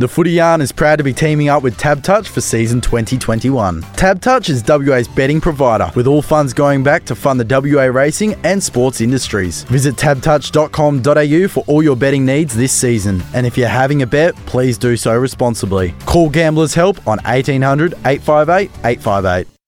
The 0.00 0.08
Footy 0.08 0.30
Yarn 0.30 0.62
is 0.62 0.72
proud 0.72 0.96
to 0.96 1.04
be 1.04 1.12
teaming 1.12 1.50
up 1.50 1.62
with 1.62 1.76
Tab 1.76 2.02
Touch 2.02 2.30
for 2.30 2.40
season 2.40 2.80
2021. 2.80 3.82
Tab 3.98 4.22
Touch 4.22 4.48
is 4.48 4.64
WA's 4.66 5.06
betting 5.06 5.42
provider, 5.42 5.90
with 5.94 6.06
all 6.06 6.22
funds 6.22 6.54
going 6.54 6.82
back 6.82 7.04
to 7.04 7.14
fund 7.14 7.38
the 7.38 7.60
WA 7.60 7.82
racing 7.82 8.32
and 8.42 8.62
sports 8.62 9.02
industries. 9.02 9.64
Visit 9.64 9.96
tabtouch.com.au 9.96 11.48
for 11.48 11.64
all 11.66 11.82
your 11.82 11.96
betting 11.96 12.24
needs 12.24 12.56
this 12.56 12.72
season. 12.72 13.22
And 13.34 13.46
if 13.46 13.58
you're 13.58 13.68
having 13.68 14.00
a 14.00 14.06
bet, 14.06 14.34
please 14.46 14.78
do 14.78 14.96
so 14.96 15.14
responsibly. 15.18 15.94
Call 16.06 16.30
Gamblers 16.30 16.72
Help 16.72 16.96
on 17.06 17.18
1800 17.18 17.92
858 18.06 18.70
858. 18.82 19.59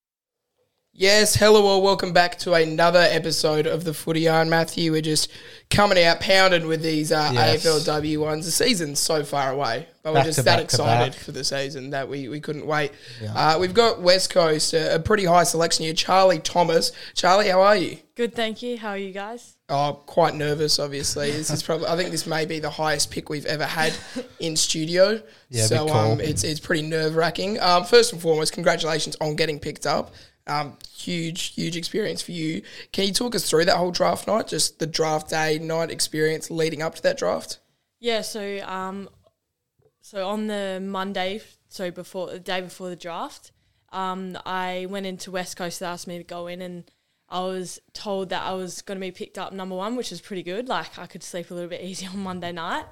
Yes, 0.95 1.35
hello 1.35 1.65
all. 1.65 1.83
Welcome 1.83 2.13
back 2.13 2.39
to 2.41 2.53
another 2.53 2.99
episode 3.01 3.67
of 3.67 3.83
the 3.85 3.95
Footy 3.95 4.21
Yarn. 4.21 4.51
Matthew, 4.51 4.93
we're 4.93 5.01
just 5.01 5.31
coming 5.71 6.03
out 6.05 6.21
pounded 6.21 6.67
with 6.67 6.83
these 6.83 7.11
uh, 7.11 7.31
Yes. 7.33 7.65
AFLW 7.65 8.19
ones. 8.21 8.45
The 8.45 8.53
season's 8.53 9.01
so 9.01 9.25
far 9.25 9.51
away, 9.53 9.89
but 10.03 10.13
Back 10.13 10.21
we're 10.25 10.27
just 10.29 10.37
that 10.37 10.45
back 10.45 10.59
to 10.59 10.65
excited 10.65 11.13
back. 11.15 11.21
for 11.23 11.33
the 11.33 11.45
season 11.45 11.91
that 11.91 12.11
we, 12.11 12.29
we 12.29 12.41
couldn't 12.41 12.67
wait. 12.67 12.93
Uh, 13.35 13.57
we've 13.59 13.73
got 13.73 14.03
West 14.03 14.29
Coast, 14.29 14.75
a, 14.75 14.97
a 14.97 14.99
pretty 14.99 15.25
high 15.25 15.45
selection 15.45 15.87
here. 15.87 15.95
Charlie 15.95 16.41
Thomas. 16.41 16.93
Charlie, 17.15 17.49
how 17.49 17.63
are 17.63 17.77
you? 17.77 17.97
Good, 18.15 18.35
thank 18.35 18.61
you. 18.61 18.77
How 18.77 18.91
are 18.91 18.99
you 18.99 19.13
guys? 19.13 19.57
Oh, 19.71 20.03
quite 20.05 20.35
nervous. 20.35 20.79
Obviously, 20.79 21.31
this 21.31 21.49
is 21.51 21.63
probably. 21.63 21.87
I 21.87 21.97
think 21.97 22.11
this 22.11 22.27
may 22.27 22.45
be 22.45 22.59
the 22.59 22.69
highest 22.69 23.11
pick 23.11 23.31
we've 23.31 23.47
ever 23.47 23.65
had 23.65 23.95
in 24.41 24.55
studio. 24.57 25.23
Yeah, 25.49 25.65
so 25.65 25.85
big 25.87 25.93
call. 25.95 26.13
um, 26.13 26.21
it's 26.21 26.45
it's 26.45 26.61
pretty 26.61 26.83
nerve 26.83 27.17
wracking. 27.17 27.59
Um, 27.61 27.85
first 27.85 28.13
and 28.13 28.21
foremost, 28.21 28.53
congratulations 28.53 29.17
on 29.23 29.35
getting 29.37 29.59
picked 29.59 29.87
up. 29.87 30.13
Um, 30.47 30.77
huge, 30.93 31.55
huge 31.55 31.77
experience 31.77 32.21
for 32.21 32.33
you. 32.33 32.63
Can 32.93 33.07
you 33.07 33.13
talk 33.13 33.35
us 33.35 33.49
through 33.49 33.65
that 33.67 33.77
whole 33.77 33.93
draft 33.93 34.27
night, 34.27 34.49
just 34.49 34.79
the 34.79 34.87
draft 34.87 35.31
day 35.31 35.59
night 35.59 35.91
experience 35.91 36.51
leading 36.51 36.83
up 36.83 36.97
to 36.97 37.03
that 37.03 37.17
draft? 37.17 37.59
Yeah, 38.01 38.23
so 38.23 38.61
um, 38.67 39.09
so 40.01 40.29
on 40.29 40.49
the 40.49 40.81
Monday, 40.83 41.41
so 41.69 41.91
before 41.93 42.31
the 42.31 42.41
day 42.41 42.61
before 42.61 42.89
the 42.89 42.97
draft, 42.97 43.53
um, 43.93 44.37
I 44.45 44.87
went 44.91 45.07
into 45.07 45.31
West 45.31 45.57
Coast. 45.57 45.79
They 45.79 45.87
asked 45.87 46.09
me 46.09 46.19
to 46.19 46.25
go 46.25 46.49
in, 46.49 46.61
and 46.61 46.91
I 47.29 47.41
was 47.41 47.81
told 47.93 48.31
that 48.31 48.43
I 48.43 48.53
was 48.55 48.83
going 48.83 48.99
to 48.99 49.07
be 49.07 49.13
picked 49.13 49.39
up 49.39 49.53
number 49.53 49.77
one, 49.77 49.95
which 49.95 50.11
was 50.11 50.21
pretty 50.21 50.43
good. 50.43 50.69
Like 50.69 50.99
I 50.99 51.07
could 51.07 51.23
sleep 51.23 51.51
a 51.51 51.55
little 51.55 51.71
bit 51.71 51.81
easy 51.85 52.07
on 52.07 52.19
Monday 52.19 52.51
night. 52.51 52.87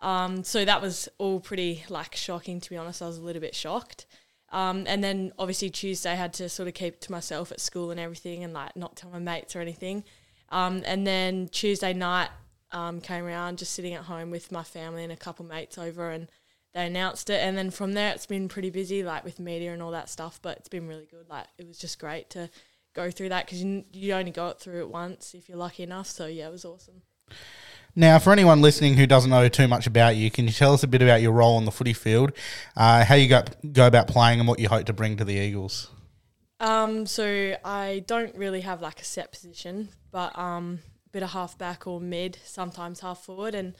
Um, 0.00 0.42
so 0.42 0.64
that 0.64 0.82
was 0.82 1.08
all 1.18 1.40
pretty 1.40 1.84
like 1.88 2.14
shocking 2.16 2.60
to 2.60 2.70
be 2.70 2.76
honest. 2.76 3.02
I 3.02 3.06
was 3.06 3.18
a 3.18 3.22
little 3.22 3.42
bit 3.42 3.54
shocked. 3.54 4.06
Um, 4.52 4.84
and 4.86 5.02
then 5.02 5.32
obviously 5.38 5.70
Tuesday 5.70 6.12
I 6.12 6.14
had 6.14 6.34
to 6.34 6.48
sort 6.48 6.68
of 6.68 6.74
keep 6.74 7.00
to 7.00 7.12
myself 7.12 7.50
at 7.50 7.60
school 7.60 7.90
and 7.90 7.98
everything, 7.98 8.44
and 8.44 8.52
like 8.52 8.76
not 8.76 8.96
tell 8.96 9.10
my 9.10 9.18
mates 9.18 9.56
or 9.56 9.60
anything. 9.60 10.04
Um, 10.50 10.82
and 10.84 11.06
then 11.06 11.48
Tuesday 11.48 11.94
night 11.94 12.28
um, 12.70 13.00
came 13.00 13.24
around, 13.24 13.58
just 13.58 13.72
sitting 13.72 13.94
at 13.94 14.04
home 14.04 14.30
with 14.30 14.52
my 14.52 14.62
family 14.62 15.02
and 15.02 15.12
a 15.12 15.16
couple 15.16 15.44
mates 15.44 15.78
over, 15.78 16.10
and 16.10 16.28
they 16.74 16.86
announced 16.86 17.30
it. 17.30 17.40
And 17.40 17.56
then 17.56 17.70
from 17.70 17.94
there, 17.94 18.12
it's 18.12 18.26
been 18.26 18.48
pretty 18.48 18.70
busy, 18.70 19.02
like 19.02 19.24
with 19.24 19.40
media 19.40 19.72
and 19.72 19.82
all 19.82 19.90
that 19.92 20.10
stuff. 20.10 20.38
But 20.42 20.58
it's 20.58 20.68
been 20.68 20.86
really 20.86 21.08
good. 21.10 21.28
Like 21.28 21.46
it 21.58 21.66
was 21.66 21.78
just 21.78 21.98
great 21.98 22.28
to 22.30 22.50
go 22.94 23.10
through 23.10 23.30
that 23.30 23.46
because 23.46 23.62
you, 23.62 23.84
you 23.92 24.12
only 24.12 24.30
go 24.30 24.52
through 24.52 24.80
it 24.80 24.90
once 24.90 25.34
if 25.34 25.48
you're 25.48 25.58
lucky 25.58 25.82
enough. 25.82 26.08
So 26.08 26.26
yeah, 26.26 26.48
it 26.48 26.52
was 26.52 26.64
awesome. 26.66 27.02
Now, 27.94 28.18
for 28.18 28.32
anyone 28.32 28.62
listening 28.62 28.94
who 28.94 29.06
doesn't 29.06 29.30
know 29.30 29.48
too 29.48 29.68
much 29.68 29.86
about 29.86 30.16
you, 30.16 30.30
can 30.30 30.46
you 30.46 30.52
tell 30.52 30.72
us 30.72 30.82
a 30.82 30.86
bit 30.86 31.02
about 31.02 31.20
your 31.20 31.32
role 31.32 31.56
on 31.56 31.66
the 31.66 31.70
footy 31.70 31.92
field, 31.92 32.32
uh, 32.74 33.04
how 33.04 33.14
you 33.14 33.28
go, 33.28 33.42
go 33.70 33.86
about 33.86 34.08
playing, 34.08 34.38
and 34.40 34.48
what 34.48 34.58
you 34.58 34.68
hope 34.68 34.86
to 34.86 34.94
bring 34.94 35.18
to 35.18 35.24
the 35.24 35.34
Eagles? 35.34 35.90
Um, 36.58 37.04
so 37.06 37.56
I 37.64 38.02
don't 38.06 38.34
really 38.34 38.62
have 38.62 38.80
like 38.80 39.00
a 39.00 39.04
set 39.04 39.30
position, 39.30 39.90
but 40.10 40.38
um, 40.38 40.78
bit 41.10 41.22
of 41.22 41.30
half 41.30 41.58
back 41.58 41.86
or 41.86 42.00
mid, 42.00 42.38
sometimes 42.44 43.00
half 43.00 43.24
forward, 43.24 43.54
and 43.54 43.74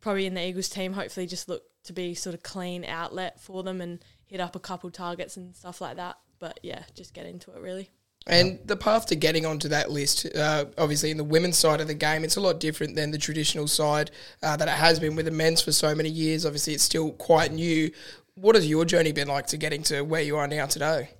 probably 0.00 0.26
in 0.26 0.34
the 0.34 0.46
Eagles 0.46 0.68
team, 0.68 0.92
hopefully 0.92 1.26
just 1.26 1.48
look 1.48 1.62
to 1.84 1.92
be 1.92 2.14
sort 2.14 2.34
of 2.34 2.42
clean 2.44 2.84
outlet 2.84 3.40
for 3.40 3.64
them 3.64 3.80
and 3.80 4.04
hit 4.26 4.40
up 4.40 4.54
a 4.54 4.60
couple 4.60 4.90
targets 4.90 5.36
and 5.36 5.56
stuff 5.56 5.80
like 5.80 5.96
that. 5.96 6.16
But 6.38 6.60
yeah, 6.62 6.82
just 6.94 7.12
get 7.12 7.26
into 7.26 7.50
it 7.52 7.60
really. 7.60 7.90
And 8.28 8.58
the 8.66 8.76
path 8.76 9.06
to 9.06 9.16
getting 9.16 9.46
onto 9.46 9.68
that 9.68 9.90
list, 9.90 10.26
uh, 10.36 10.66
obviously 10.76 11.10
in 11.10 11.16
the 11.16 11.24
women's 11.24 11.56
side 11.56 11.80
of 11.80 11.86
the 11.86 11.94
game, 11.94 12.24
it's 12.24 12.36
a 12.36 12.40
lot 12.40 12.60
different 12.60 12.94
than 12.94 13.10
the 13.10 13.18
traditional 13.18 13.66
side 13.66 14.10
uh, 14.42 14.54
that 14.56 14.68
it 14.68 14.74
has 14.74 15.00
been 15.00 15.16
with 15.16 15.24
the 15.24 15.30
men's 15.30 15.62
for 15.62 15.72
so 15.72 15.94
many 15.94 16.10
years. 16.10 16.44
Obviously, 16.44 16.74
it's 16.74 16.82
still 16.82 17.12
quite 17.12 17.52
new. 17.52 17.90
What 18.34 18.54
has 18.54 18.68
your 18.68 18.84
journey 18.84 19.12
been 19.12 19.28
like 19.28 19.46
to 19.48 19.56
getting 19.56 19.82
to 19.84 20.02
where 20.02 20.20
you 20.20 20.36
are 20.36 20.46
now 20.46 20.66
today? 20.66 21.10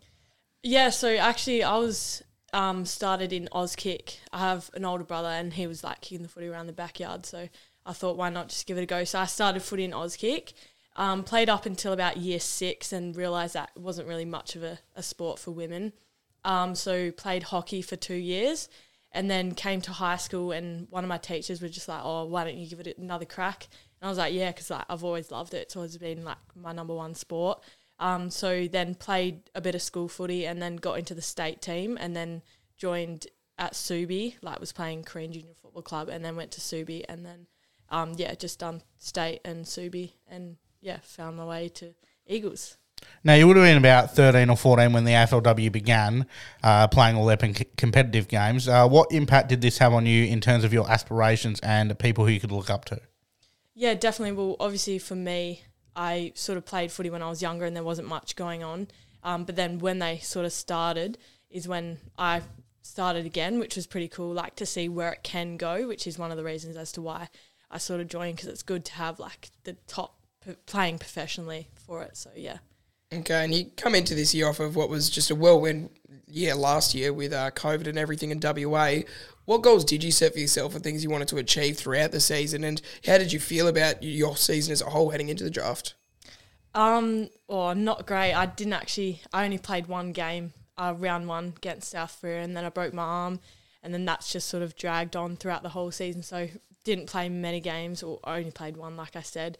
Yeah, 0.62 0.90
so 0.90 1.16
actually, 1.16 1.62
I 1.62 1.78
was 1.78 2.22
um, 2.52 2.84
started 2.84 3.32
in 3.32 3.48
Auskick. 3.52 4.18
I 4.30 4.40
have 4.40 4.70
an 4.74 4.84
older 4.84 5.04
brother, 5.04 5.28
and 5.28 5.52
he 5.52 5.66
was 5.66 5.82
like 5.82 6.02
kicking 6.02 6.22
the 6.22 6.28
footy 6.28 6.48
around 6.48 6.66
the 6.66 6.72
backyard. 6.74 7.24
So 7.24 7.48
I 7.86 7.92
thought, 7.94 8.18
why 8.18 8.28
not 8.28 8.48
just 8.48 8.66
give 8.66 8.76
it 8.76 8.82
a 8.82 8.86
go? 8.86 9.04
So 9.04 9.18
I 9.18 9.24
started 9.24 9.62
footy 9.62 9.84
in 9.84 9.92
Auskick. 9.92 10.52
Um, 10.96 11.22
played 11.22 11.48
up 11.48 11.64
until 11.64 11.92
about 11.92 12.18
year 12.18 12.40
six, 12.40 12.92
and 12.92 13.16
realised 13.16 13.54
that 13.54 13.70
wasn't 13.76 14.08
really 14.08 14.26
much 14.26 14.56
of 14.56 14.62
a, 14.62 14.80
a 14.94 15.02
sport 15.02 15.38
for 15.38 15.52
women. 15.52 15.94
Um, 16.44 16.74
so 16.74 17.10
played 17.10 17.44
hockey 17.44 17.82
for 17.82 17.96
two 17.96 18.14
years, 18.14 18.68
and 19.12 19.30
then 19.30 19.54
came 19.54 19.80
to 19.82 19.92
high 19.92 20.16
school. 20.16 20.52
And 20.52 20.86
one 20.90 21.04
of 21.04 21.08
my 21.08 21.18
teachers 21.18 21.60
was 21.60 21.72
just 21.72 21.88
like, 21.88 22.00
"Oh, 22.02 22.24
why 22.24 22.44
don't 22.44 22.56
you 22.56 22.68
give 22.68 22.80
it 22.80 22.98
another 22.98 23.24
crack?" 23.24 23.68
And 24.00 24.06
I 24.06 24.10
was 24.10 24.18
like, 24.18 24.32
"Yeah," 24.34 24.50
because 24.50 24.70
like, 24.70 24.84
I've 24.88 25.04
always 25.04 25.30
loved 25.30 25.54
it. 25.54 25.62
It's 25.62 25.76
always 25.76 25.96
been 25.98 26.24
like 26.24 26.38
my 26.54 26.72
number 26.72 26.94
one 26.94 27.14
sport. 27.14 27.62
Um, 28.00 28.30
so 28.30 28.68
then 28.68 28.94
played 28.94 29.50
a 29.54 29.60
bit 29.60 29.74
of 29.74 29.82
school 29.82 30.08
footy 30.08 30.46
and 30.46 30.62
then 30.62 30.76
got 30.76 30.98
into 30.98 31.14
the 31.14 31.22
state 31.22 31.60
team 31.60 31.98
and 32.00 32.14
then 32.14 32.42
joined 32.76 33.26
at 33.58 33.72
Subi, 33.72 34.36
like 34.40 34.60
was 34.60 34.72
playing 34.72 35.02
Korean 35.02 35.32
Junior 35.32 35.54
Football 35.60 35.82
Club 35.82 36.08
and 36.08 36.24
then 36.24 36.36
went 36.36 36.52
to 36.52 36.60
Subi 36.60 37.04
and 37.08 37.26
then 37.26 37.46
um, 37.90 38.14
yeah, 38.16 38.34
just 38.34 38.60
done 38.60 38.82
state 38.98 39.40
and 39.44 39.64
Subi 39.64 40.12
and 40.28 40.56
yeah, 40.80 40.98
found 41.02 41.36
my 41.36 41.44
way 41.44 41.68
to 41.70 41.94
Eagles. 42.26 42.76
Now, 43.24 43.34
you 43.34 43.46
would 43.46 43.56
have 43.56 43.66
been 43.66 43.76
about 43.76 44.14
13 44.14 44.48
or 44.48 44.56
14 44.56 44.92
when 44.92 45.04
the 45.04 45.12
AFLW 45.12 45.72
began 45.72 46.26
uh, 46.62 46.86
playing 46.88 47.16
all 47.16 47.26
their 47.26 47.36
con- 47.36 47.54
competitive 47.76 48.28
games. 48.28 48.68
Uh, 48.68 48.88
what 48.88 49.12
impact 49.12 49.48
did 49.48 49.60
this 49.60 49.78
have 49.78 49.92
on 49.92 50.06
you 50.06 50.24
in 50.24 50.40
terms 50.40 50.64
of 50.64 50.72
your 50.72 50.88
aspirations 50.90 51.60
and 51.60 51.98
people 51.98 52.24
who 52.24 52.32
you 52.32 52.40
could 52.40 52.52
look 52.52 52.70
up 52.70 52.84
to? 52.86 53.00
Yeah, 53.74 53.94
definitely. 53.94 54.32
Well, 54.32 54.56
obviously 54.60 54.98
for 54.98 55.14
me, 55.14 55.62
I 55.94 56.32
sort 56.34 56.58
of 56.58 56.64
played 56.64 56.92
footy 56.92 57.10
when 57.10 57.22
I 57.22 57.28
was 57.28 57.42
younger 57.42 57.64
and 57.64 57.74
there 57.74 57.82
wasn't 57.82 58.08
much 58.08 58.36
going 58.36 58.62
on. 58.62 58.88
Um, 59.22 59.44
but 59.44 59.56
then 59.56 59.78
when 59.78 59.98
they 59.98 60.18
sort 60.18 60.46
of 60.46 60.52
started 60.52 61.18
is 61.50 61.66
when 61.66 61.98
I 62.16 62.42
started 62.82 63.26
again, 63.26 63.58
which 63.58 63.76
was 63.76 63.86
pretty 63.86 64.08
cool, 64.08 64.32
like 64.32 64.56
to 64.56 64.66
see 64.66 64.88
where 64.88 65.12
it 65.12 65.22
can 65.22 65.56
go, 65.56 65.86
which 65.88 66.06
is 66.06 66.18
one 66.18 66.30
of 66.30 66.36
the 66.36 66.44
reasons 66.44 66.76
as 66.76 66.92
to 66.92 67.02
why 67.02 67.28
I 67.70 67.78
sort 67.78 68.00
of 68.00 68.08
joined 68.08 68.36
because 68.36 68.48
it's 68.48 68.62
good 68.62 68.84
to 68.86 68.92
have 68.94 69.18
like 69.18 69.50
the 69.64 69.74
top 69.86 70.18
p- 70.44 70.56
playing 70.66 70.98
professionally 70.98 71.68
for 71.74 72.02
it. 72.02 72.16
So 72.16 72.30
yeah. 72.34 72.58
Okay, 73.10 73.42
and 73.44 73.54
you 73.54 73.70
come 73.76 73.94
into 73.94 74.14
this 74.14 74.34
year 74.34 74.48
off 74.48 74.60
of 74.60 74.76
what 74.76 74.90
was 74.90 75.08
just 75.08 75.30
a 75.30 75.34
whirlwind 75.34 75.88
year 76.26 76.54
last 76.54 76.94
year 76.94 77.10
with 77.12 77.32
uh, 77.32 77.50
COVID 77.52 77.86
and 77.86 77.98
everything 77.98 78.30
in 78.30 78.40
WA. 78.40 78.98
What 79.46 79.62
goals 79.62 79.84
did 79.84 80.04
you 80.04 80.12
set 80.12 80.34
for 80.34 80.40
yourself 80.40 80.74
and 80.74 80.84
things 80.84 81.02
you 81.02 81.08
wanted 81.08 81.28
to 81.28 81.38
achieve 81.38 81.78
throughout 81.78 82.12
the 82.12 82.20
season? 82.20 82.64
And 82.64 82.82
how 83.06 83.16
did 83.16 83.32
you 83.32 83.40
feel 83.40 83.66
about 83.66 84.02
your 84.02 84.36
season 84.36 84.72
as 84.72 84.82
a 84.82 84.90
whole 84.90 85.08
heading 85.08 85.30
into 85.30 85.42
the 85.42 85.50
draft? 85.50 85.94
Um, 86.74 87.30
or 87.46 87.74
not 87.74 88.06
great. 88.06 88.34
I 88.34 88.44
didn't 88.44 88.74
actually. 88.74 89.22
I 89.32 89.46
only 89.46 89.56
played 89.56 89.86
one 89.86 90.12
game, 90.12 90.52
uh, 90.76 90.94
round 90.96 91.28
one 91.28 91.54
against 91.56 91.90
South 91.90 92.18
Freo, 92.22 92.44
and 92.44 92.54
then 92.54 92.66
I 92.66 92.68
broke 92.68 92.92
my 92.92 93.02
arm, 93.02 93.40
and 93.82 93.94
then 93.94 94.04
that's 94.04 94.30
just 94.30 94.48
sort 94.48 94.62
of 94.62 94.76
dragged 94.76 95.16
on 95.16 95.36
throughout 95.36 95.62
the 95.62 95.70
whole 95.70 95.90
season. 95.90 96.22
So 96.22 96.48
didn't 96.84 97.06
play 97.06 97.30
many 97.30 97.60
games, 97.60 98.02
or 98.02 98.20
only 98.24 98.50
played 98.50 98.76
one, 98.76 98.98
like 98.98 99.16
I 99.16 99.22
said, 99.22 99.56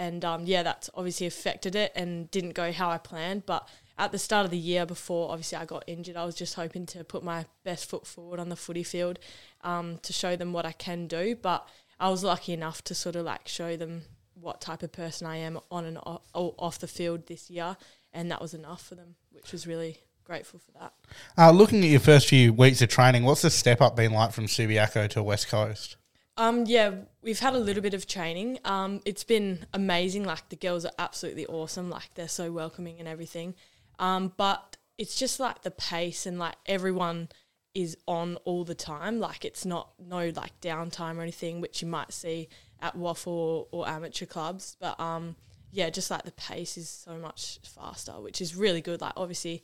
and 0.00 0.24
um, 0.24 0.46
yeah, 0.46 0.62
that's 0.62 0.88
obviously 0.94 1.26
affected 1.26 1.76
it 1.76 1.92
and 1.94 2.30
didn't 2.30 2.54
go 2.54 2.72
how 2.72 2.88
I 2.88 2.96
planned. 2.96 3.44
But 3.44 3.68
at 3.98 4.12
the 4.12 4.18
start 4.18 4.46
of 4.46 4.50
the 4.50 4.56
year, 4.56 4.86
before 4.86 5.30
obviously 5.30 5.58
I 5.58 5.66
got 5.66 5.84
injured, 5.86 6.16
I 6.16 6.24
was 6.24 6.34
just 6.34 6.54
hoping 6.54 6.86
to 6.86 7.04
put 7.04 7.22
my 7.22 7.44
best 7.64 7.90
foot 7.90 8.06
forward 8.06 8.40
on 8.40 8.48
the 8.48 8.56
footy 8.56 8.82
field, 8.82 9.18
um, 9.62 9.98
to 9.98 10.14
show 10.14 10.36
them 10.36 10.54
what 10.54 10.64
I 10.64 10.72
can 10.72 11.06
do. 11.06 11.36
But 11.36 11.68
I 12.00 12.08
was 12.08 12.24
lucky 12.24 12.54
enough 12.54 12.82
to 12.84 12.94
sort 12.94 13.14
of 13.14 13.26
like 13.26 13.46
show 13.46 13.76
them 13.76 14.04
what 14.32 14.62
type 14.62 14.82
of 14.82 14.90
person 14.90 15.26
I 15.26 15.36
am 15.36 15.60
on 15.70 15.84
and 15.84 15.98
off, 15.98 16.22
off 16.32 16.78
the 16.78 16.88
field 16.88 17.26
this 17.26 17.50
year, 17.50 17.76
and 18.14 18.30
that 18.30 18.40
was 18.40 18.54
enough 18.54 18.82
for 18.82 18.94
them, 18.94 19.16
which 19.32 19.52
was 19.52 19.66
really 19.66 19.98
grateful 20.24 20.60
for 20.60 20.72
that. 20.80 20.94
Uh, 21.36 21.50
looking 21.50 21.84
at 21.84 21.90
your 21.90 22.00
first 22.00 22.26
few 22.26 22.54
weeks 22.54 22.80
of 22.80 22.88
training, 22.88 23.24
what's 23.24 23.42
the 23.42 23.50
step 23.50 23.82
up 23.82 23.96
been 23.96 24.12
like 24.12 24.32
from 24.32 24.46
Subiaco 24.46 25.10
to 25.10 25.22
West 25.22 25.48
Coast? 25.48 25.98
Um, 26.40 26.64
yeah, 26.64 26.92
we've 27.20 27.38
had 27.38 27.52
a 27.52 27.58
little 27.58 27.82
bit 27.82 27.92
of 27.92 28.06
training. 28.06 28.60
Um, 28.64 29.02
it's 29.04 29.24
been 29.24 29.66
amazing. 29.74 30.24
Like 30.24 30.48
the 30.48 30.56
girls 30.56 30.86
are 30.86 30.92
absolutely 30.98 31.44
awesome. 31.44 31.90
Like 31.90 32.14
they're 32.14 32.28
so 32.28 32.50
welcoming 32.50 32.98
and 32.98 33.06
everything. 33.06 33.54
Um, 33.98 34.32
but 34.38 34.78
it's 34.96 35.16
just 35.16 35.38
like 35.38 35.60
the 35.60 35.70
pace 35.70 36.24
and 36.24 36.38
like 36.38 36.54
everyone 36.64 37.28
is 37.74 37.94
on 38.08 38.36
all 38.46 38.64
the 38.64 38.74
time. 38.74 39.20
Like 39.20 39.44
it's 39.44 39.66
not 39.66 39.90
no 39.98 40.32
like 40.34 40.58
downtime 40.62 41.18
or 41.18 41.20
anything, 41.20 41.60
which 41.60 41.82
you 41.82 41.88
might 41.88 42.10
see 42.10 42.48
at 42.80 42.96
WAFL 42.96 43.26
or, 43.26 43.66
or 43.70 43.86
amateur 43.86 44.24
clubs. 44.24 44.78
But 44.80 44.98
um, 44.98 45.36
yeah, 45.70 45.90
just 45.90 46.10
like 46.10 46.22
the 46.22 46.32
pace 46.32 46.78
is 46.78 46.88
so 46.88 47.18
much 47.18 47.58
faster, 47.64 48.12
which 48.12 48.40
is 48.40 48.56
really 48.56 48.80
good. 48.80 49.02
Like 49.02 49.12
obviously 49.14 49.62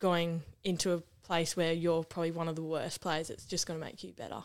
going 0.00 0.42
into 0.64 0.92
a 0.92 1.02
place 1.22 1.56
where 1.56 1.72
you're 1.72 2.02
probably 2.02 2.32
one 2.32 2.48
of 2.48 2.56
the 2.56 2.64
worst 2.64 3.00
players, 3.00 3.30
it's 3.30 3.44
just 3.44 3.68
going 3.68 3.78
to 3.78 3.86
make 3.86 4.02
you 4.02 4.12
better. 4.12 4.42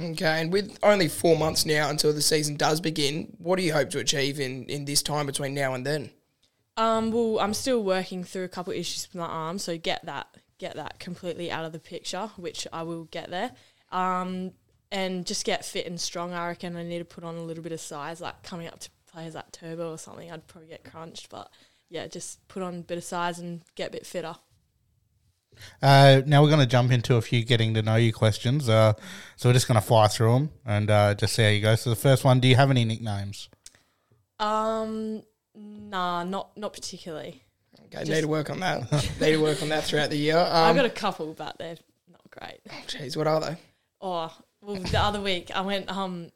Okay, 0.00 0.40
and 0.40 0.52
with 0.52 0.78
only 0.82 1.08
four 1.08 1.36
months 1.36 1.66
now 1.66 1.90
until 1.90 2.12
the 2.12 2.22
season 2.22 2.56
does 2.56 2.80
begin, 2.80 3.34
what 3.38 3.56
do 3.56 3.62
you 3.62 3.72
hope 3.72 3.90
to 3.90 3.98
achieve 3.98 4.40
in, 4.40 4.64
in 4.64 4.86
this 4.86 5.02
time 5.02 5.26
between 5.26 5.54
now 5.54 5.74
and 5.74 5.84
then? 5.86 6.10
Um, 6.78 7.12
well, 7.12 7.38
I'm 7.38 7.52
still 7.52 7.84
working 7.84 8.24
through 8.24 8.44
a 8.44 8.48
couple 8.48 8.72
issues 8.72 9.06
with 9.06 9.20
my 9.20 9.26
arm, 9.26 9.58
so 9.58 9.76
get 9.76 10.04
that 10.06 10.28
get 10.58 10.76
that 10.76 11.00
completely 11.00 11.50
out 11.50 11.64
of 11.64 11.72
the 11.72 11.78
picture, 11.78 12.30
which 12.36 12.66
I 12.72 12.84
will 12.84 13.04
get 13.04 13.30
there. 13.30 13.50
Um, 13.90 14.52
and 14.92 15.26
just 15.26 15.44
get 15.44 15.64
fit 15.64 15.86
and 15.86 16.00
strong. 16.00 16.32
I 16.32 16.48
reckon 16.48 16.76
I 16.76 16.84
need 16.84 16.98
to 17.00 17.04
put 17.04 17.24
on 17.24 17.34
a 17.34 17.42
little 17.42 17.62
bit 17.64 17.72
of 17.72 17.80
size, 17.80 18.20
like 18.20 18.42
coming 18.42 18.68
up 18.68 18.78
to 18.80 18.90
players 19.10 19.34
like 19.34 19.50
Turbo 19.52 19.92
or 19.92 19.98
something. 19.98 20.30
I'd 20.30 20.46
probably 20.46 20.68
get 20.68 20.84
crunched, 20.84 21.30
but 21.30 21.50
yeah, 21.90 22.06
just 22.06 22.46
put 22.48 22.62
on 22.62 22.76
a 22.76 22.82
bit 22.82 22.98
of 22.98 23.04
size 23.04 23.38
and 23.38 23.62
get 23.74 23.88
a 23.88 23.92
bit 23.92 24.06
fitter. 24.06 24.36
Uh, 25.82 26.22
now 26.26 26.42
we're 26.42 26.48
going 26.48 26.60
to 26.60 26.66
jump 26.66 26.90
into 26.92 27.16
a 27.16 27.22
few 27.22 27.44
getting 27.44 27.74
to 27.74 27.82
know 27.82 27.96
you 27.96 28.12
questions. 28.12 28.68
Uh, 28.68 28.92
so 29.36 29.48
we're 29.48 29.52
just 29.54 29.68
going 29.68 29.80
to 29.80 29.86
fly 29.86 30.08
through 30.08 30.32
them 30.34 30.50
and 30.66 30.90
uh, 30.90 31.14
just 31.14 31.34
see 31.34 31.42
how 31.42 31.48
you 31.48 31.60
go. 31.60 31.74
So 31.76 31.90
the 31.90 31.96
first 31.96 32.24
one: 32.24 32.40
Do 32.40 32.48
you 32.48 32.56
have 32.56 32.70
any 32.70 32.84
nicknames? 32.84 33.48
Um, 34.38 35.22
nah, 35.54 36.24
not 36.24 36.56
not 36.56 36.72
particularly. 36.72 37.42
Okay, 37.86 37.98
Just- 38.00 38.10
need 38.10 38.20
to 38.22 38.28
work 38.28 38.50
on 38.50 38.60
that. 38.60 38.90
need 39.20 39.32
to 39.32 39.36
work 39.38 39.62
on 39.62 39.68
that 39.68 39.84
throughout 39.84 40.10
the 40.10 40.16
year. 40.16 40.36
I've 40.38 40.70
Um, 40.70 40.76
got 40.76 40.84
a 40.86 40.90
couple, 40.90 41.34
but 41.34 41.58
they're 41.58 41.76
not 42.10 42.22
great. 42.30 42.60
Jeez, 42.86 43.16
what 43.16 43.26
are 43.26 43.40
they? 43.40 43.56
Oh, 44.00 44.34
well, 44.60 44.76
the 44.76 44.98
other 45.00 45.20
week 45.20 45.50
I 45.54 45.60
went 45.60 45.90
um, 45.90 46.30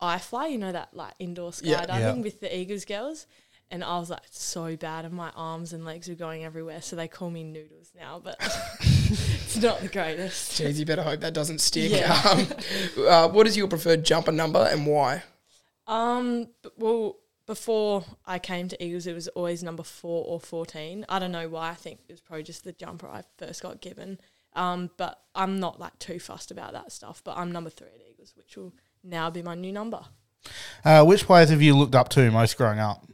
I 0.00 0.18
fly. 0.18 0.48
you 0.48 0.58
know 0.58 0.72
that 0.72 0.94
like 0.94 1.14
indoor 1.18 1.52
Yeah. 1.62 1.84
skydiving 1.84 2.16
Yeah. 2.16 2.22
with 2.22 2.40
the 2.40 2.56
Eagles 2.56 2.84
girls, 2.84 3.26
and 3.70 3.82
I 3.82 3.98
was 3.98 4.10
like 4.10 4.22
so 4.30 4.76
bad, 4.76 5.04
and 5.04 5.14
my 5.14 5.30
arms 5.34 5.72
and 5.72 5.84
legs 5.84 6.08
were 6.08 6.14
going 6.14 6.44
everywhere, 6.44 6.82
so 6.82 6.96
they 6.96 7.08
call 7.08 7.30
me 7.30 7.42
Noodles 7.42 7.92
now, 7.98 8.20
but 8.22 8.36
it's 8.80 9.56
not 9.56 9.80
the 9.80 9.88
greatest. 9.88 10.60
Jeez, 10.60 10.78
you 10.78 10.86
better 10.86 11.02
hope 11.02 11.20
that 11.20 11.34
doesn't 11.34 11.60
stick. 11.60 11.90
Yeah. 11.90 12.20
Um, 12.24 12.46
uh, 13.06 13.28
what 13.28 13.46
is 13.46 13.56
your 13.56 13.68
preferred 13.68 14.04
jumper 14.04 14.32
number 14.32 14.68
and 14.70 14.86
why? 14.86 15.22
Um, 15.86 16.48
well, 16.76 17.18
before 17.46 18.04
I 18.24 18.38
came 18.38 18.68
to 18.68 18.82
Eagles, 18.82 19.06
it 19.06 19.14
was 19.14 19.28
always 19.28 19.62
number 19.62 19.82
four 19.82 20.24
or 20.26 20.40
fourteen. 20.40 21.04
I 21.08 21.18
don't 21.18 21.32
know 21.32 21.48
why. 21.48 21.70
I 21.70 21.74
think 21.74 22.00
it 22.08 22.12
was 22.12 22.20
probably 22.20 22.44
just 22.44 22.64
the 22.64 22.72
jumper 22.72 23.06
I 23.06 23.22
first 23.36 23.62
got 23.62 23.80
given. 23.80 24.18
Um, 24.54 24.90
but 24.96 25.20
I'm 25.34 25.58
not 25.58 25.80
like 25.80 25.98
too 25.98 26.18
fussed 26.18 26.50
about 26.50 26.72
that 26.72 26.92
stuff. 26.92 27.22
But 27.24 27.36
I'm 27.36 27.52
number 27.52 27.70
three 27.70 27.88
at 27.88 28.00
Eagles, 28.10 28.34
which 28.36 28.56
will 28.56 28.72
now 29.02 29.30
be 29.30 29.42
my 29.42 29.54
new 29.54 29.72
number. 29.72 30.00
Uh, 30.84 31.04
which 31.04 31.24
players 31.24 31.50
have 31.50 31.62
you 31.62 31.76
looked 31.76 31.94
up 31.94 32.08
to 32.10 32.30
most 32.30 32.56
growing 32.56 32.78
up? 32.78 33.06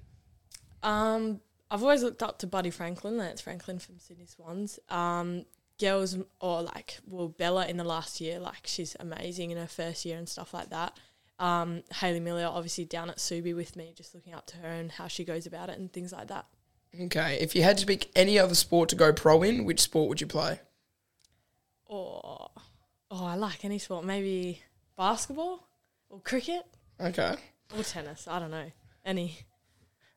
Um, 0.82 1.40
I've 1.70 1.82
always 1.82 2.02
looked 2.02 2.22
up 2.22 2.38
to 2.38 2.46
Buddy 2.46 2.70
Franklin, 2.70 3.16
Lance 3.16 3.40
Franklin 3.40 3.78
from 3.78 3.98
Sydney 3.98 4.26
Swans. 4.26 4.78
Um, 4.88 5.44
girls 5.80 6.16
or 6.40 6.62
like 6.62 6.98
well 7.06 7.28
Bella 7.28 7.66
in 7.66 7.76
the 7.78 7.84
last 7.84 8.20
year, 8.20 8.38
like 8.38 8.66
she's 8.66 8.96
amazing 9.00 9.50
in 9.50 9.56
her 9.56 9.66
first 9.66 10.04
year 10.04 10.18
and 10.18 10.28
stuff 10.28 10.52
like 10.52 10.70
that. 10.70 10.96
Um, 11.38 11.82
Haley 11.94 12.20
Miller 12.20 12.44
obviously 12.46 12.84
down 12.84 13.08
at 13.08 13.16
Subi 13.16 13.56
with 13.56 13.76
me, 13.76 13.94
just 13.96 14.14
looking 14.14 14.34
up 14.34 14.46
to 14.48 14.58
her 14.58 14.68
and 14.68 14.92
how 14.92 15.08
she 15.08 15.24
goes 15.24 15.46
about 15.46 15.70
it 15.70 15.78
and 15.78 15.90
things 15.92 16.12
like 16.12 16.28
that. 16.28 16.44
Okay, 17.00 17.38
if 17.40 17.54
you 17.54 17.62
had 17.62 17.78
to 17.78 17.86
pick 17.86 18.10
any 18.14 18.38
other 18.38 18.54
sport 18.54 18.88
to 18.90 18.96
go 18.96 19.12
pro 19.12 19.42
in, 19.42 19.64
which 19.64 19.80
sport 19.80 20.08
would 20.08 20.20
you 20.20 20.26
play? 20.26 20.60
Or 21.86 22.50
oh, 23.10 23.24
I 23.24 23.36
like 23.36 23.64
any 23.64 23.78
sport, 23.78 24.04
maybe 24.04 24.62
basketball 24.96 25.66
or 26.08 26.20
cricket 26.20 26.66
Okay. 27.00 27.36
or 27.76 27.82
tennis. 27.84 28.28
I 28.28 28.38
don't 28.38 28.50
know 28.50 28.70
any. 29.04 29.38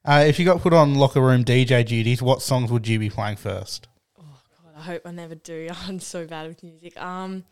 Uh, 0.06 0.26
if 0.28 0.38
you 0.38 0.46
got 0.46 0.62
put 0.62 0.74
on 0.74 0.96
locker 0.96 1.22
room 1.22 1.46
DJ 1.46 1.86
duties, 1.86 2.22
what 2.22 2.42
songs 2.42 2.72
would 2.72 2.88
you 2.88 3.00
be 3.00 3.10
playing 3.10 3.38
first? 3.38 3.88
Oh 4.20 4.24
God, 4.24 4.74
I 4.78 4.82
hope 4.82 5.04
I 5.06 5.12
never 5.12 5.36
do. 5.36 5.70
I'm 5.88 6.00
so 6.00 6.28
bad 6.28 6.48
with 6.48 6.62
music. 6.62 7.00
Um, 7.02 7.46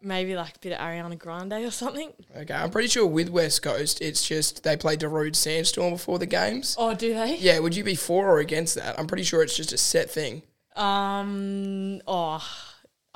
maybe 0.00 0.34
like 0.34 0.56
a 0.56 0.58
bit 0.60 0.72
of 0.72 0.78
Ariana 0.78 1.18
Grande 1.18 1.52
or 1.52 1.70
something. 1.70 2.12
Okay, 2.34 2.54
I'm 2.54 2.70
pretty 2.70 2.88
sure 2.88 3.06
with 3.06 3.28
West 3.28 3.62
Coast, 3.62 4.00
it's 4.00 4.26
just 4.26 4.62
they 4.62 4.76
play 4.76 4.96
Darude 4.96 5.36
Sandstorm 5.36 5.92
before 5.92 6.18
the 6.18 6.26
games. 6.26 6.74
Oh, 6.78 6.94
do 6.94 7.12
they? 7.12 7.36
Yeah, 7.36 7.58
would 7.58 7.76
you 7.76 7.84
be 7.84 7.94
for 7.94 8.28
or 8.28 8.38
against 8.38 8.74
that? 8.76 8.98
I'm 8.98 9.06
pretty 9.06 9.24
sure 9.24 9.42
it's 9.42 9.56
just 9.56 9.72
a 9.72 9.78
set 9.78 10.10
thing. 10.10 10.42
Um. 10.74 12.00
Oh, 12.06 12.42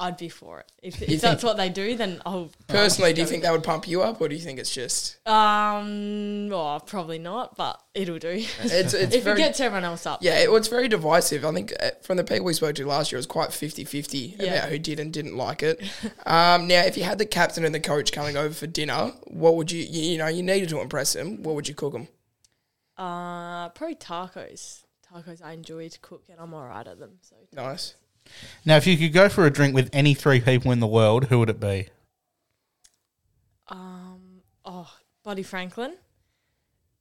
I'd 0.03 0.17
be 0.17 0.29
for 0.29 0.59
it. 0.61 0.71
If, 0.83 1.01
if 1.01 1.21
that's 1.21 1.45
what 1.45 1.57
they 1.57 1.69
do, 1.69 1.97
then 1.97 2.21
I'll. 2.27 2.51
Personally, 2.67 3.13
do 3.13 3.21
you 3.21 3.27
think 3.27 3.43
that 3.45 3.53
would 3.53 3.63
pump 3.63 3.87
you 3.87 4.03
up, 4.03 4.21
or 4.21 4.29
do 4.29 4.35
you 4.35 4.41
think 4.41 4.59
it's 4.59 4.75
just 4.75 5.17
Um. 5.29 6.51
Oh, 6.53 6.81
probably 6.85 7.19
not, 7.19 7.57
but 7.57 7.81
it'll 7.95 8.19
do. 8.19 8.45
it's 8.63 8.95
it's 8.95 8.95
if 9.15 9.25
very 9.25 9.41
it 9.41 9.45
gets 9.45 9.61
everyone 9.61 9.85
else 9.85 10.05
up. 10.07 10.19
yeah, 10.23 10.41
it, 10.41 10.49
well, 10.49 10.57
it's 10.57 10.69
very 10.69 10.89
divisive. 10.89 11.45
I 11.45 11.53
think 11.53 11.73
uh, 11.81 11.91
from 12.03 12.17
the 12.17 12.25
people 12.25 12.45
we 12.47 12.53
spoke 12.53 12.75
to 12.77 12.87
last 12.87 13.13
year, 13.13 13.17
it 13.19 13.21
was 13.21 13.27
quite 13.27 13.51
50-50 13.51 14.37
Yeah. 14.41 14.53
about 14.55 14.69
who 14.71 14.79
did 14.79 14.99
and 15.01 15.13
didn't 15.13 15.37
like 15.37 15.63
it. 15.63 15.81
um, 16.27 16.67
now, 16.67 16.83
if 16.83 16.97
you 16.97 17.05
had 17.05 17.19
the 17.19 17.27
captain 17.27 17.65
and 17.65 17.75
the 17.75 17.81
coach 17.81 18.11
coming 18.13 18.37
over 18.37 18.53
for 18.53 18.67
dinner, 18.67 19.13
what 19.29 19.55
would 19.57 19.71
you 19.71 19.83
you, 19.85 20.13
you 20.13 20.19
know 20.19 20.27
you 20.27 20.43
needed 20.43 20.69
to 20.71 20.81
impress 20.81 21.13
them? 21.13 21.43
What 21.45 21.55
would 21.55 21.69
you 21.69 21.75
cook 21.75 21.93
them? 21.93 22.09
Uh, 22.99 23.69
probably 23.71 23.97
tacos. 23.97 24.83
Tacos 25.13 25.43
I 25.43 25.53
enjoy 25.53 25.89
to 25.89 25.99
cook, 26.01 26.25
and 26.31 26.41
I'm 26.41 26.53
alright 26.55 26.87
at 26.87 26.99
them. 26.99 27.13
So 27.23 27.37
Nice. 27.53 27.95
Now, 28.65 28.77
if 28.77 28.87
you 28.87 28.97
could 28.97 29.13
go 29.13 29.29
for 29.29 29.47
a 29.47 29.51
drink 29.51 29.75
with 29.75 29.91
any 29.93 30.15
three 30.15 30.41
people 30.41 30.73
in 30.73 30.81
the 30.81 30.87
world, 30.87 31.25
who 31.27 31.39
would 31.39 31.51
it 31.51 31.61
be? 31.61 31.89
Um, 33.69 34.43
oh, 34.65 34.91
Buddy 35.23 35.43
Franklin, 35.43 35.95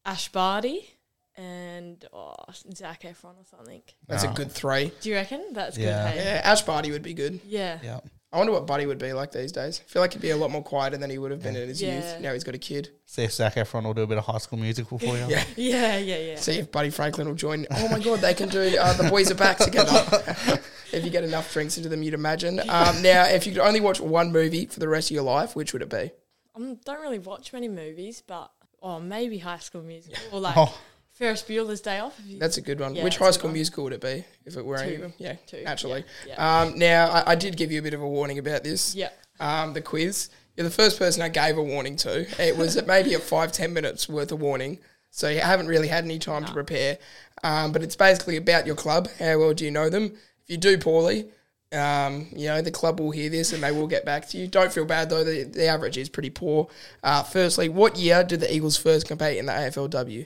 Ash 0.06 0.30
Barty, 0.32 0.90
and 1.36 2.04
oh, 2.14 2.36
Zac 2.76 3.04
Efron 3.04 3.38
or 3.38 3.46
something. 3.50 3.82
That's 4.08 4.24
a 4.24 4.28
good 4.30 4.52
three. 4.52 4.92
Do 5.02 5.10
you 5.10 5.16
reckon 5.16 5.54
that's 5.54 5.78
Yeah. 5.78 6.12
good? 6.12 6.20
Hey? 6.20 6.26
Yeah, 6.26 6.42
Ash 6.44 6.62
Barty 6.62 6.92
would 6.92 7.04
be 7.04 7.14
good. 7.14 7.40
Yeah. 7.46 7.80
Yeah. 7.84 8.00
I 8.34 8.38
wonder 8.38 8.54
what 8.54 8.66
Buddy 8.66 8.86
would 8.86 8.98
be 8.98 9.12
like 9.12 9.32
these 9.34 9.52
days. 9.52 9.82
I 9.86 9.90
feel 9.92 10.02
like 10.02 10.14
he'd 10.14 10.22
be 10.22 10.30
a 10.30 10.38
lot 10.38 10.52
more 10.52 10.64
quieter 10.64 10.96
than 10.98 11.10
he 11.10 11.18
would 11.18 11.32
have 11.32 11.44
been 11.44 11.56
in 11.58 11.68
his 11.68 11.82
Yeah. 11.82 11.96
youth. 11.96 12.22
Now 12.22 12.32
he's 12.32 12.46
got 12.46 12.56
a 12.56 12.60
kid. 12.60 12.90
See 13.06 13.24
if 13.24 13.34
Zac 13.34 13.56
Efron 13.56 13.84
will 13.84 13.94
do 13.94 14.04
a 14.04 14.08
bit 14.08 14.18
of 14.18 14.24
high 14.26 14.38
school 14.38 14.58
musical 14.58 14.98
for 15.00 15.06
you. 15.18 15.26
Yeah. 15.28 15.44
Yeah, 15.58 15.98
yeah, 15.98 16.18
yeah. 16.18 16.36
See 16.38 16.54
if 16.60 16.72
Buddy 16.72 16.92
Franklin 16.92 17.28
will 17.28 17.36
join. 17.36 17.68
Oh 17.70 17.90
my 17.90 18.00
God, 18.00 18.20
they 18.20 18.34
can 18.34 18.48
do 18.48 18.78
uh, 18.80 18.94
the 18.94 19.10
boys 19.10 19.30
are 19.32 19.36
back 19.36 19.58
together. 19.58 20.06
if 20.94 21.04
you 21.04 21.10
get 21.10 21.26
enough 21.26 21.52
drinks 21.52 21.76
into 21.78 21.90
them, 21.90 22.04
you'd 22.04 22.14
imagine. 22.14 22.62
Um, 22.70 23.02
now, 23.02 23.26
if 23.26 23.46
you 23.46 23.52
could 23.52 23.62
only 23.62 23.82
watch 23.82 24.00
one 24.00 24.32
movie 24.32 24.66
for 24.66 24.80
the 24.80 24.88
rest 24.88 25.12
of 25.12 25.16
your 25.16 25.24
life, 25.24 25.54
which 25.56 25.74
would 25.74 25.82
it 25.82 25.90
be? 25.90 26.12
I 26.56 26.60
don't 26.86 27.02
really 27.02 27.20
watch 27.20 27.52
many 27.52 27.68
movies, 27.68 28.24
but 28.26 28.50
oh, 28.82 29.00
maybe 29.02 29.40
High 29.40 29.60
School 29.60 29.82
Musical 29.84 30.18
or 30.32 30.40
like 30.40 30.56
Oh. 30.58 30.74
Ferris 31.22 31.44
Bueller's 31.44 31.82
Day 31.82 32.00
Off. 32.00 32.20
You, 32.26 32.40
That's 32.40 32.58
a 32.58 32.62
good 32.64 32.80
one. 32.80 32.96
Yeah, 32.96 33.04
which 33.04 33.18
High 33.18 33.30
School. 33.30 33.52
Musical 33.52 33.84
would 33.84 33.94
it 33.94 34.02
be 34.02 34.26
if 34.44 34.58
it 34.58 34.66
were 34.66 34.78
any 34.78 34.96
Two. 34.96 35.02
them? 35.04 35.14
Yeah, 35.20 35.36
Two, 35.46 35.62
naturally. 35.64 36.04
yeah, 36.28 36.62
Um, 36.64 36.80
now, 36.80 37.12
I, 37.12 37.34
I 37.34 37.36
did 37.36 37.56
give 37.58 37.72
you 37.72 37.78
a 37.78 37.84
bit 37.84 37.94
of 37.94 38.02
a 38.02 38.08
warning 38.08 38.40
about 38.40 38.64
this. 38.64 38.96
yeah. 38.96 39.10
Um, 39.40 39.74
the 39.74 39.82
quiz. 39.82 40.30
You're 40.58 40.64
the 40.64 40.72
first 40.74 40.98
person 40.98 41.22
I 41.22 41.30
gave 41.30 41.60
a 41.60 41.64
warning 41.64 41.96
to. 41.98 42.26
It 42.44 42.58
was 42.58 42.84
maybe 42.88 43.14
a 43.14 43.20
five 43.34 43.52
ten 43.52 43.72
minutes 43.72 44.10
worth 44.10 44.32
of 44.32 44.42
warning, 44.42 44.80
so 45.12 45.30
you 45.30 45.42
haven't 45.42 45.68
really 45.68 45.88
had 45.90 46.04
any 46.06 46.18
time 46.18 46.44
to 46.46 46.52
prepare. 46.52 46.98
Um, 47.44 47.72
but 47.72 47.84
it's 47.84 47.96
basically 47.96 48.38
about 48.38 48.66
your 48.66 48.76
club. 48.76 49.08
How 49.20 49.38
well 49.38 49.54
do 49.54 49.64
you 49.64 49.70
know 49.72 49.90
them? 49.92 50.14
If 50.44 50.50
you 50.50 50.58
do 50.58 50.78
poorly, 50.80 51.28
um, 51.72 52.30
you 52.36 52.48
know 52.48 52.64
the 52.64 52.72
club 52.72 53.00
will 53.00 53.12
hear 53.12 53.30
this 53.30 53.54
and 53.54 53.62
they 53.62 53.72
will 53.72 53.88
get 53.88 54.06
back 54.06 54.28
to 54.30 54.38
you. 54.40 54.48
Don't 54.48 54.74
feel 54.74 54.86
bad 54.86 55.12
though. 55.12 55.24
The, 55.24 55.44
the 55.44 55.68
average 55.68 55.98
is 56.00 56.10
pretty 56.10 56.32
poor. 56.32 56.68
Uh, 57.04 57.22
firstly, 57.22 57.70
what 57.70 57.96
year 57.96 58.24
did 58.24 58.40
the 58.40 58.52
Eagles 58.54 58.76
first 58.78 59.08
compete 59.08 59.38
in 59.38 59.46
the 59.46 59.54
AFLW? 59.54 60.26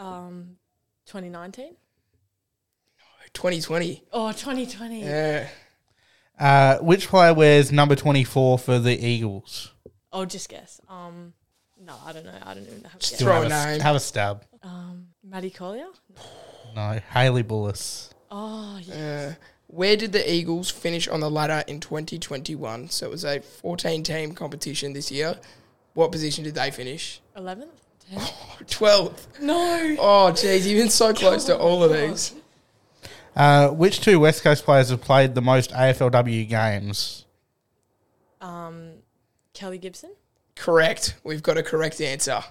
Um, 0.00 0.56
2019. 1.06 1.76
2020. 3.34 4.02
Oh, 4.12 4.32
2020. 4.32 5.02
Yeah. 5.02 5.48
Uh, 6.38 6.78
which 6.78 7.08
player 7.08 7.34
wears 7.34 7.70
number 7.70 7.94
24 7.94 8.58
for 8.58 8.78
the 8.78 8.98
Eagles? 8.98 9.72
I'll 10.12 10.26
just 10.26 10.48
guess. 10.48 10.80
Um, 10.88 11.34
no, 11.78 11.94
I 12.04 12.12
don't 12.12 12.24
know. 12.24 12.32
I 12.42 12.54
don't 12.54 12.66
even 12.66 12.82
have 12.84 12.94
a 12.94 12.98
guess. 12.98 13.18
Throw 13.18 13.42
a 13.42 13.48
name. 13.48 13.80
have 13.80 13.96
a 13.96 14.00
stab. 14.00 14.44
Um, 14.62 15.08
Maddie 15.22 15.50
Collier. 15.50 15.88
No, 16.74 17.00
Haley 17.12 17.42
Bullis. 17.44 18.10
Oh, 18.30 18.78
yeah. 18.82 19.32
Uh, 19.32 19.34
where 19.66 19.96
did 19.96 20.12
the 20.12 20.32
Eagles 20.32 20.70
finish 20.70 21.06
on 21.08 21.20
the 21.20 21.30
ladder 21.30 21.62
in 21.66 21.78
2021? 21.78 22.88
So 22.88 23.06
it 23.06 23.10
was 23.10 23.24
a 23.24 23.40
14 23.40 24.02
team 24.02 24.32
competition 24.32 24.92
this 24.92 25.12
year. 25.12 25.36
What 25.94 26.10
position 26.10 26.44
did 26.44 26.54
they 26.54 26.70
finish? 26.70 27.20
11th. 27.36 27.68
10th. 28.18 28.66
12th. 28.66 29.40
no. 29.40 29.96
Oh, 29.98 30.32
jeez, 30.32 30.66
you've 30.66 30.78
been 30.78 30.90
so 30.90 31.12
close 31.14 31.44
to 31.44 31.56
all 31.56 31.82
of 31.82 31.92
these. 31.92 32.34
Uh, 33.36 33.68
which 33.68 34.00
two 34.00 34.20
West 34.20 34.42
Coast 34.42 34.64
players 34.64 34.90
have 34.90 35.00
played 35.00 35.34
the 35.34 35.40
most 35.40 35.70
AFLW 35.70 36.48
games? 36.48 37.24
Um, 38.40 38.92
Kelly 39.54 39.78
Gibson 39.78 40.10
Correct. 40.56 41.14
We've 41.24 41.42
got 41.42 41.56
a 41.56 41.62
correct 41.62 42.00
answer. 42.00 42.42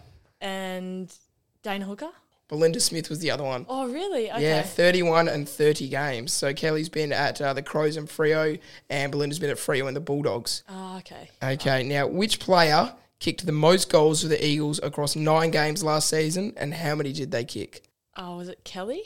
and 0.41 1.13
Dana 1.61 1.85
Hooker. 1.85 2.09
Belinda 2.47 2.79
Smith 2.79 3.09
was 3.09 3.19
the 3.19 3.29
other 3.29 3.43
one. 3.43 3.67
Oh, 3.69 3.87
really? 3.87 4.31
Okay. 4.31 4.41
Yeah, 4.41 4.63
31 4.63 5.27
and 5.27 5.47
30 5.47 5.87
games. 5.87 6.33
So 6.33 6.51
Kelly's 6.51 6.89
been 6.89 7.13
at 7.13 7.39
uh, 7.39 7.53
the 7.53 7.61
Crows 7.61 7.95
and 7.95 8.07
Freo, 8.07 8.59
and 8.89 9.11
Belinda's 9.11 9.37
been 9.37 9.51
at 9.51 9.57
Freo 9.57 9.87
and 9.87 9.95
the 9.95 10.01
Bulldogs. 10.01 10.63
Oh, 10.67 10.97
okay. 10.97 11.29
Okay, 11.43 11.83
now 11.83 12.07
which 12.07 12.39
player 12.39 12.91
kicked 13.19 13.45
the 13.45 13.51
most 13.51 13.89
goals 13.91 14.21
for 14.21 14.27
the 14.27 14.45
Eagles 14.45 14.79
across 14.81 15.15
nine 15.15 15.51
games 15.51 15.83
last 15.83 16.09
season, 16.09 16.53
and 16.57 16.73
how 16.73 16.95
many 16.95 17.11
did 17.13 17.31
they 17.31 17.43
kick? 17.43 17.83
Oh, 18.17 18.37
was 18.37 18.47
it 18.49 18.63
Kelly? 18.63 19.03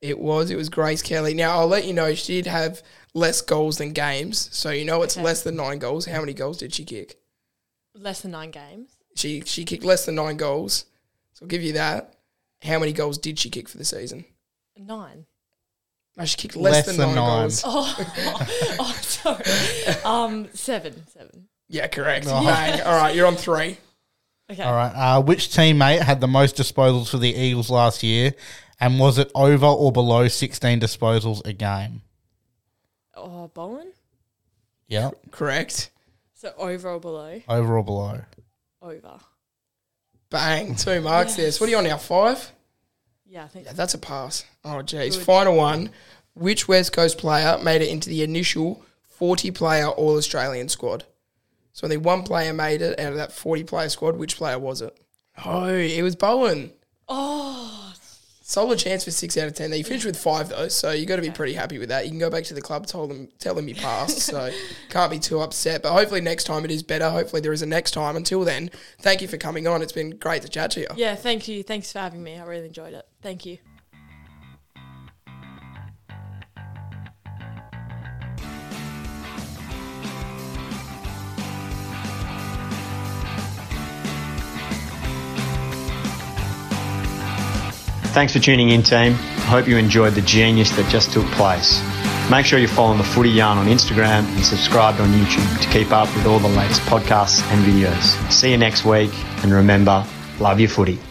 It 0.00 0.18
was. 0.18 0.50
It 0.50 0.56
was 0.56 0.68
Grace 0.70 1.02
Kelly. 1.02 1.34
Now 1.34 1.58
I'll 1.58 1.66
let 1.68 1.84
you 1.84 1.92
know 1.92 2.14
she 2.14 2.34
did 2.40 2.46
have 2.46 2.82
less 3.12 3.40
goals 3.42 3.76
than 3.78 3.92
games, 3.92 4.48
so 4.52 4.70
you 4.70 4.84
know 4.84 5.02
it's 5.02 5.16
Okay. 5.16 5.24
less 5.24 5.42
than 5.42 5.56
nine 5.56 5.78
goals. 5.78 6.06
How 6.06 6.20
many 6.20 6.32
goals 6.32 6.58
did 6.58 6.74
she 6.74 6.84
kick? 6.84 7.18
Less 7.94 8.22
than 8.22 8.30
nine 8.30 8.50
games. 8.50 8.96
She 9.16 9.42
she 9.44 9.64
kicked 9.64 9.84
less 9.84 10.06
than 10.06 10.14
nine 10.14 10.36
goals. 10.38 10.86
So 11.34 11.44
I'll 11.44 11.48
give 11.48 11.62
you 11.62 11.74
that. 11.74 12.14
How 12.62 12.78
many 12.78 12.92
goals 12.92 13.18
did 13.18 13.38
she 13.38 13.50
kick 13.50 13.68
for 13.68 13.76
the 13.78 13.84
season? 13.84 14.24
Nine. 14.76 15.26
No, 16.16 16.24
she 16.24 16.36
kicked 16.36 16.56
less, 16.56 16.86
Less 16.86 16.86
than, 16.86 16.96
than 16.96 17.14
nine, 17.14 17.16
nine. 17.16 17.40
goals. 17.42 17.62
oh, 17.66 18.98
sorry. 19.02 19.44
Um, 20.04 20.48
seven. 20.54 21.06
Seven. 21.08 21.48
Yeah, 21.70 21.86
correct. 21.86 22.26
Oh. 22.28 22.44
Bang. 22.44 22.80
All 22.82 23.00
right, 23.00 23.14
you're 23.14 23.26
on 23.28 23.36
three. 23.36 23.78
Okay. 24.50 24.62
All 24.62 24.74
right. 24.74 24.92
Uh, 24.92 25.22
which 25.22 25.48
teammate 25.48 26.00
had 26.02 26.20
the 26.20 26.26
most 26.26 26.56
disposals 26.56 27.08
for 27.08 27.18
the 27.18 27.32
Eagles 27.32 27.70
last 27.70 28.02
year, 28.02 28.34
and 28.80 28.98
was 28.98 29.18
it 29.18 29.30
over 29.36 29.66
or 29.66 29.92
below 29.92 30.26
16 30.26 30.80
disposals 30.80 31.46
a 31.46 31.52
game? 31.52 32.02
Oh, 33.14 33.48
Bowen. 33.54 33.92
Yeah, 34.88 35.10
Correct. 35.30 35.90
So 36.34 36.52
over 36.58 36.88
or 36.88 36.98
below? 36.98 37.40
over 37.48 37.76
or 37.78 37.84
below. 37.84 38.22
Over. 38.82 39.20
Bang. 40.30 40.74
Two 40.74 41.00
marks 41.00 41.36
there. 41.36 41.52
So 41.52 41.62
what 41.62 41.68
are 41.68 41.70
you 41.70 41.76
on 41.78 41.84
now? 41.84 41.98
Five? 41.98 42.50
Yeah, 43.26 43.44
I 43.44 43.48
think. 43.48 43.66
Yeah, 43.66 43.74
that's 43.74 43.94
a 43.94 43.98
pass. 43.98 44.44
Oh, 44.64 44.82
geez. 44.82 45.16
Good. 45.16 45.24
Final 45.24 45.54
one. 45.56 45.90
Which 46.34 46.66
West 46.66 46.92
Coast 46.92 47.18
player 47.18 47.58
made 47.62 47.82
it 47.82 47.88
into 47.90 48.08
the 48.08 48.22
initial 48.24 48.82
40 49.02 49.52
player 49.52 49.86
All 49.88 50.16
Australian 50.16 50.68
squad? 50.68 51.04
So 51.72 51.84
only 51.86 51.96
one 51.96 52.22
player 52.22 52.52
made 52.52 52.82
it 52.82 52.98
out 52.98 53.12
of 53.12 53.18
that 53.18 53.32
40 53.32 53.64
player 53.64 53.88
squad. 53.88 54.16
Which 54.16 54.36
player 54.36 54.58
was 54.58 54.82
it? 54.82 54.96
Oh, 55.44 55.66
it 55.66 56.02
was 56.02 56.16
Bowen. 56.16 56.72
Oh, 57.08 57.92
Solid 58.42 58.80
chance 58.80 59.04
for 59.04 59.12
six 59.12 59.36
out 59.36 59.46
of 59.46 59.54
ten. 59.54 59.70
There, 59.70 59.78
you 59.78 59.84
finished 59.84 60.04
with 60.04 60.18
five 60.18 60.48
though, 60.48 60.66
so 60.66 60.90
you 60.90 61.06
got 61.06 61.16
to 61.16 61.22
be 61.22 61.30
pretty 61.30 61.52
happy 61.52 61.78
with 61.78 61.90
that. 61.90 62.04
You 62.04 62.10
can 62.10 62.18
go 62.18 62.28
back 62.30 62.42
to 62.44 62.54
the 62.54 62.60
club, 62.60 62.84
tell 62.84 63.06
them, 63.06 63.28
tell 63.38 63.54
them 63.54 63.68
you 63.68 63.76
passed, 63.76 64.18
so 64.18 64.50
can't 64.88 65.08
be 65.08 65.20
too 65.20 65.38
upset. 65.38 65.82
But 65.82 65.92
hopefully 65.92 66.20
next 66.20 66.44
time 66.44 66.64
it 66.64 66.72
is 66.72 66.82
better. 66.82 67.08
Hopefully 67.10 67.40
there 67.42 67.52
is 67.52 67.62
a 67.62 67.66
next 67.66 67.92
time. 67.92 68.16
Until 68.16 68.42
then, 68.44 68.72
thank 69.02 69.22
you 69.22 69.28
for 69.28 69.36
coming 69.36 69.68
on. 69.68 69.82
It's 69.82 69.92
been 69.92 70.10
great 70.16 70.42
to 70.42 70.48
chat 70.48 70.72
to 70.72 70.80
you. 70.80 70.88
yeah. 70.96 71.14
Thank 71.14 71.46
you. 71.46 71.62
Thanks 71.62 71.92
for 71.92 72.00
having 72.00 72.24
me. 72.24 72.40
I 72.40 72.44
really 72.44 72.66
enjoyed 72.66 72.92
it. 72.92 73.06
Thank 73.22 73.46
you. 73.46 73.58
Thanks 88.12 88.32
for 88.32 88.40
tuning 88.40 88.70
in, 88.70 88.82
team. 88.82 89.12
I 89.12 89.46
hope 89.52 89.68
you 89.68 89.76
enjoyed 89.76 90.14
the 90.14 90.20
genius 90.22 90.70
that 90.76 90.90
just 90.90 91.12
took 91.12 91.24
place. 91.32 91.80
Make 92.28 92.44
sure 92.44 92.58
you're 92.58 92.68
following 92.68 92.98
the 92.98 93.04
Footy 93.04 93.30
Yarn 93.30 93.56
on 93.56 93.66
Instagram 93.66 94.24
and 94.34 94.44
subscribed 94.44 95.00
on 95.00 95.08
YouTube 95.10 95.62
to 95.62 95.68
keep 95.68 95.92
up 95.92 96.12
with 96.16 96.26
all 96.26 96.38
the 96.38 96.48
latest 96.48 96.80
podcasts 96.82 97.42
and 97.52 97.64
videos. 97.64 98.30
See 98.32 98.50
you 98.50 98.58
next 98.58 98.84
week, 98.84 99.10
and 99.42 99.52
remember, 99.52 100.04
love 100.38 100.60
your 100.60 100.68
footy. 100.68 101.09